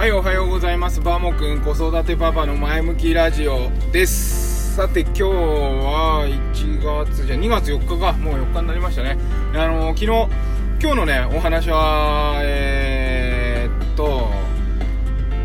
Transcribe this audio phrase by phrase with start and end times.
[0.00, 1.02] はいおはようございます。
[1.02, 4.74] バーモくん子育てパパの前向きラジオです。
[4.74, 8.12] さて今日は1月じゃ2月4日か。
[8.14, 9.18] もう4日になりましたね。
[9.54, 14.30] あの昨日今日のねお話はえー、っと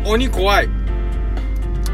[0.06, 0.70] 鬼怖い。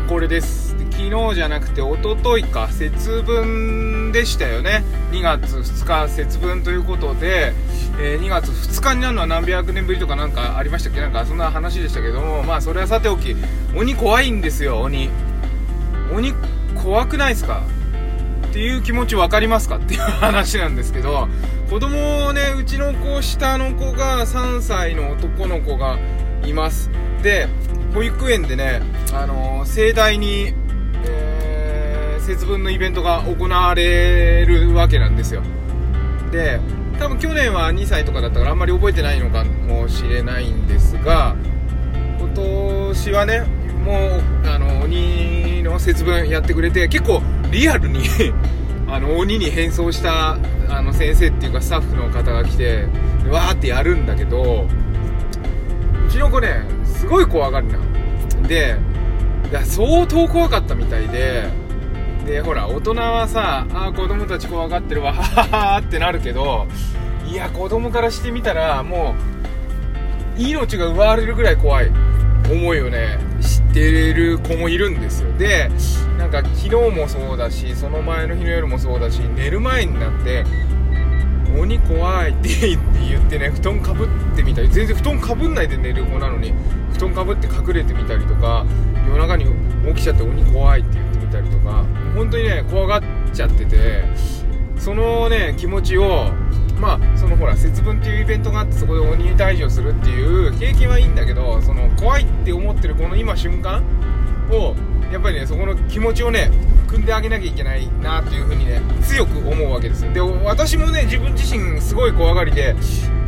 [0.08, 0.76] これです。
[1.10, 4.84] 昨日じゃなくて一昨日か節分でしたよね。
[5.10, 7.52] 2月2日節分ということで
[7.98, 11.00] えー、2月2日になるのは何百年ぶりとかなんかありましたっけ？
[11.00, 13.34] なんかそんな話でしたけどもまあそれはさておき
[13.74, 15.10] 鬼怖いんですよ鬼。
[16.14, 16.32] 鬼
[16.82, 17.62] 怖くないですか？
[18.48, 19.78] っていう気持ち分かりますか？
[19.78, 21.28] っていう話なんですけど
[21.68, 25.98] 子供をねうちの子下の子が3歳の男の子が
[26.44, 26.90] います。
[27.22, 27.48] で
[27.92, 28.80] 保育園でね、
[29.12, 30.54] あのー、盛大に、
[32.22, 35.42] 節分のイベントが行われるわけなんですよ。
[36.30, 36.60] で
[36.98, 41.34] 多分去年は2歳とかだったからあんまり覚えてないのかもしれないんですが
[42.18, 43.40] 今年はね
[43.84, 47.20] もうあの鬼の節分やってくれて結構
[47.50, 48.02] リアルに
[48.88, 52.84] あの鬼に変装したあの先生っていうかスタッフの方が来て
[53.28, 54.66] わーってやるんだけど
[56.06, 57.78] うちの子ねすごい怖がりな
[58.46, 58.76] で
[59.64, 61.61] 相当怖かったみたいで
[62.26, 66.66] でほら大人はさあ子供たち怖がってるわ はははってなるけど
[67.26, 69.14] いや子供からしてみたらも
[70.38, 71.90] う命が奪われるぐらい怖い。
[72.50, 73.18] 思いをね。
[73.40, 75.32] 知ってる子もいるんですよ。
[75.38, 75.70] で
[76.18, 80.44] なんか昨日もそうだしその前の日の夜もそうだし寝る前になって
[81.58, 82.48] 鬼怖いって
[83.08, 86.52] 言ってね布団かぶってみたり全然布団かぶんないで寝る子なのに
[86.92, 88.64] 布団かぶって隠れてみたりとか
[89.08, 89.46] 夜中に
[89.88, 93.02] 起きちゃって鬼怖いって言ってみたりとか本当にね怖がっ
[93.32, 94.04] ちゃってて
[94.78, 96.26] そのね気持ちを
[96.78, 103.82] まあそのほら節分っていうイベントがあってそこで鬼退治をするっていう経験はいいんだけどその怖いって思ってるこの今瞬間
[104.50, 104.74] を
[105.12, 106.50] やっぱりねそこの気持ちをね
[106.88, 110.12] 組んであげなきゃいけないなっていう風にね強く思うわけですよ。
[110.12, 112.74] で私もね自分自身すごい怖がりで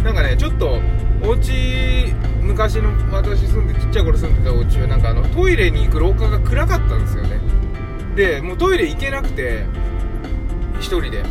[0.02, 0.80] なんかねちょっと
[1.22, 2.12] お家
[2.42, 7.38] 昔の私住んでちっちゃい頃住んでたお家はなんかあのトイレに行く廊下が暗かったんですよね。
[8.14, 9.64] でもうトイレ行けなくて
[10.78, 11.22] 1人で。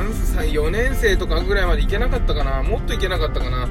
[0.00, 2.62] 何歳4年生とかぐらいまで行けなかったかな。
[2.62, 3.68] もっと行けなかったかな。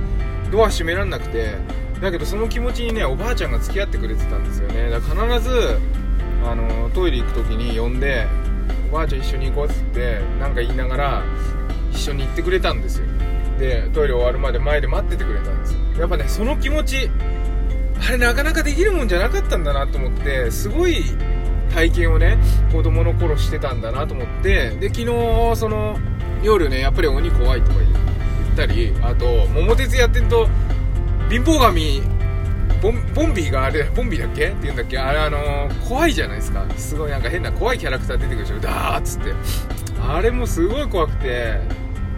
[0.51, 1.55] ドア閉めらんなくて。
[2.01, 4.89] だけどその気持ちにねおばあちゃんが付き合ってくれてたんですよね。
[4.89, 5.79] だから必ず
[6.45, 8.27] あのトイレ行く時に呼んで
[8.89, 11.23] おばあちゃん一緒に行こうっつって何か言いながら
[11.91, 13.07] 一緒に行ってくれたんですよ。
[13.57, 17.09] でトイレ終わるまで前で待っててくれたんですやっぱねその気持ち
[18.07, 21.03] あれなかなかできるもんじゃなかったんだなと思ってすごい
[21.73, 22.37] 体験をね
[22.71, 25.05] 子供の頃してたんだなと思ってで昨日
[25.55, 25.97] その
[26.43, 30.47] 夜ねやっぱり鬼怖いとか言ったりあと桃鉄やってると
[31.29, 32.01] 貧乏神
[32.81, 34.47] ボンボンビーがあれボンビーだっけ？
[34.47, 34.97] って言うんだっけ？
[34.97, 36.65] あれあのー、怖いじゃないですか。
[36.77, 38.59] すごいなんか変な怖いキャラクター出てくるでしょ。
[38.59, 39.33] ダーッつって。
[40.01, 41.59] あれもすごい怖くて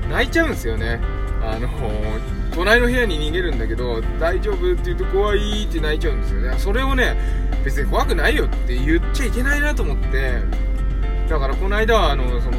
[0.07, 0.99] 泣いちゃうんですよね。
[1.41, 4.71] あのー、隣の部屋に逃げるんだけど大丈夫？
[4.71, 6.53] って言うと怖いって泣いちゃうんですよね。
[6.59, 7.15] それをね
[7.63, 10.41] 別に怖くないよって言っちゃいけないなと思って
[11.29, 12.57] だからこの間はあのその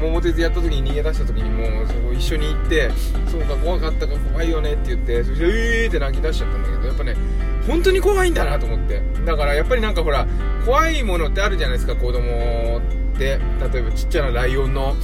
[0.00, 2.90] 桃鉄やった時に逃げ出した時にもうそこ一緒に行って
[3.30, 7.16] そうか怖かったか怖いよねって言ってそしてえーって泣き出しちゃったんだけどやっぱね
[7.66, 9.02] 本当に怖いんだなと思って。
[9.26, 10.26] だからやっぱりなんかほら
[10.64, 14.96] 怖いものってあるじゃないですか子供って例えばちっちゃなライオンの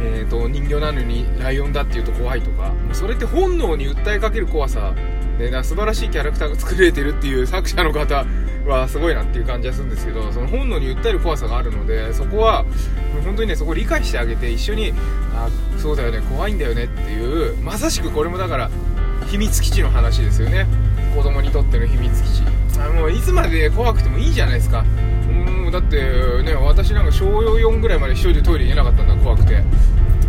[0.00, 4.94] えーと、人形なのにライオンだって言うと怖いとかそれって本能に訴えかける怖さ。
[5.38, 8.26] でな素晴らしいキャラクターが作れてるっていう作者の方
[8.66, 12.64] はすごいなっていう感じはするんですけどその本能に訴える怖さがあるのでそこは
[13.24, 14.92] 本当にねそこを理解してあげて一緒に
[15.34, 15.48] あ
[15.78, 18.68] そうだよね怖いんだよねっていうまさしくこれもだから
[19.28, 20.66] 秘密基地の話ですよね。
[21.14, 22.42] 子供にとっての秘密基地。
[22.80, 24.84] あもういつまで怖くてもいいじゃないですか。
[25.68, 29.62] もだってね私なんか小4ぐらいまで1人でトイレ行けなかったんだ怖くて。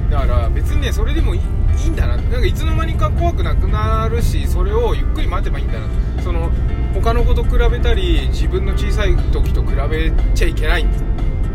[0.10, 1.42] だから別にねそれでもいい
[1.86, 2.18] いんだな。
[2.18, 5.88] なんかいつの間にか怖くなくなるしそれをゆっくり待てばいいんだな
[6.22, 6.52] その
[6.94, 10.84] 他の子と比べたり自分の小さい時と比べちゃいけない。
[10.84, 11.04] んです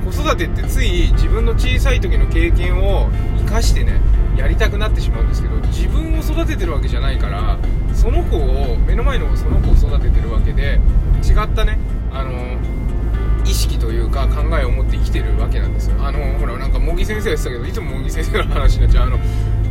[0.05, 3.09] 子育てってつい自分の小さい時の経験を
[3.39, 4.01] 生かしてね
[4.37, 7.59] やりたくなってしまうんですけど自分を育ててるわけじゃないから
[7.95, 10.81] その子を目の前のその子を育ててるわけで
[11.23, 11.79] 違ったね。
[12.13, 12.31] あの
[13.45, 15.97] 意識というか考えを持って生きてるわけなんですよ。
[16.01, 19.07] あのほらなんか茂木先生が言ってたけどいつも茂木先生の話になっちゃう。
[19.07, 19.19] あの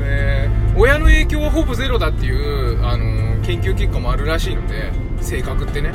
[0.01, 4.91] えー、親の影響はほぼゼロだっていう、あの、研究結果もあるらしいので
[5.21, 5.93] 性格ってね。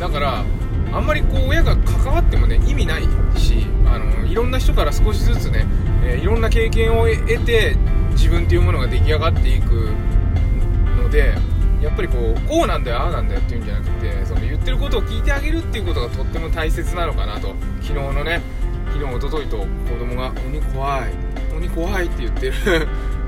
[0.00, 0.44] だから
[0.92, 3.02] あんまりこう親が関わってもね意味ない
[3.36, 5.66] し、あの、いろんな人から少しずつね、
[6.04, 7.76] えいろんな経験を得て
[8.12, 9.90] 自分っていうものが出来上がっていく
[10.96, 11.34] ので
[11.80, 17.54] やっぱりこうこうなんだよああなんだよっていうんじゃなくてその言ってることを聞いてあげるっていうことがとっても大切なのかなと。
[17.80, 18.40] 昨日のね
[18.92, 19.66] 昨日一昨日と子
[19.98, 21.10] 供が「鬼怖い。
[21.54, 22.54] 鬼怖い」って言ってる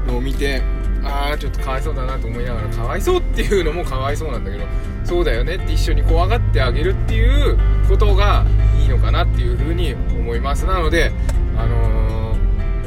[0.06, 0.62] のを見て
[1.05, 4.65] ああちょっとかわいそうだなと思いながらかわいそうっていうのもかわいそうなんだけど
[5.05, 7.59] そうだよねって一緒に怖がってあげるっていう
[7.89, 8.45] ことが
[8.81, 10.67] いいのかなっていうふうに思います。
[10.67, 11.12] なので
[11.56, 12.18] あのー、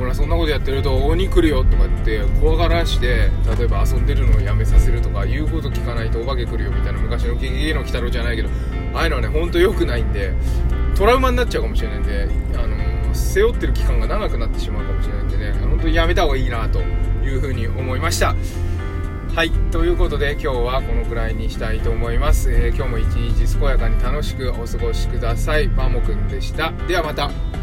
[0.01, 8.50] ほらそんなことやってると鬼来るよとか言って怖がらして例えば遊んでるのをやめさせるとか言うこと聞かないとお化け来るよみたいな昔の「ゲゲゲの鬼太郎」じゃないけど
[8.95, 10.33] ああいうのはねほんと良くないんで
[10.95, 16.80] トラウマになっちゃうかもしれないんで、あの、背負ってる期間が長くなってしまうかもしれないんでね本当にやめた方がいいなと
[17.24, 18.36] いうふうに思いました。
[19.36, 25.69] はいということで今日はこのくらいにしたいと思います、えー、今日も一日健やかに楽しくお過ごしください。
[25.69, 26.71] バーモくんでした。
[26.88, 27.61] ではまた。